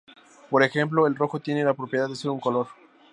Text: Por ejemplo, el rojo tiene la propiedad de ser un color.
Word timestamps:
Por 0.49 0.63
ejemplo, 0.63 1.05
el 1.05 1.15
rojo 1.15 1.39
tiene 1.39 1.63
la 1.63 1.75
propiedad 1.75 2.09
de 2.09 2.15
ser 2.15 2.31
un 2.31 2.39
color. 2.39 2.65